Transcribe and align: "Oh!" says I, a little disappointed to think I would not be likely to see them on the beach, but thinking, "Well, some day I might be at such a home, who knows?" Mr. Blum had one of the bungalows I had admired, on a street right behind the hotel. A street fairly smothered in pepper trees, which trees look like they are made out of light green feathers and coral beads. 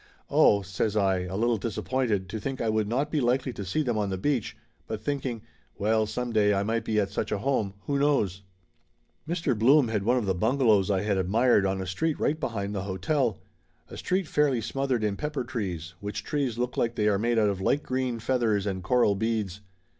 "Oh!" 0.31 0.61
says 0.63 0.97
I, 0.97 1.19
a 1.25 1.35
little 1.37 1.57
disappointed 1.59 2.27
to 2.29 2.39
think 2.39 2.59
I 2.59 2.69
would 2.71 2.87
not 2.87 3.11
be 3.11 3.21
likely 3.21 3.53
to 3.53 3.63
see 3.63 3.83
them 3.83 3.99
on 3.99 4.09
the 4.09 4.17
beach, 4.17 4.57
but 4.87 4.99
thinking, 4.99 5.43
"Well, 5.77 6.07
some 6.07 6.33
day 6.33 6.55
I 6.55 6.63
might 6.63 6.83
be 6.83 6.99
at 6.99 7.11
such 7.11 7.31
a 7.31 7.37
home, 7.37 7.75
who 7.81 7.99
knows?" 7.99 8.41
Mr. 9.29 9.55
Blum 9.55 9.89
had 9.89 10.01
one 10.01 10.17
of 10.17 10.25
the 10.25 10.33
bungalows 10.33 10.89
I 10.89 11.03
had 11.03 11.19
admired, 11.19 11.67
on 11.67 11.79
a 11.79 11.85
street 11.85 12.19
right 12.19 12.39
behind 12.39 12.73
the 12.73 12.81
hotel. 12.85 13.37
A 13.89 13.95
street 13.97 14.27
fairly 14.27 14.59
smothered 14.59 15.03
in 15.03 15.17
pepper 15.17 15.43
trees, 15.43 15.93
which 15.99 16.23
trees 16.23 16.57
look 16.57 16.77
like 16.77 16.95
they 16.95 17.07
are 17.07 17.19
made 17.19 17.37
out 17.37 17.49
of 17.49 17.61
light 17.61 17.83
green 17.83 18.17
feathers 18.17 18.65
and 18.65 18.83
coral 18.83 19.13
beads. 19.13 19.61